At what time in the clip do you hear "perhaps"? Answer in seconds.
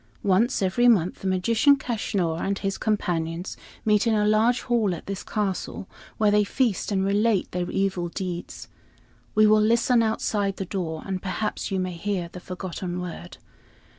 11.21-11.69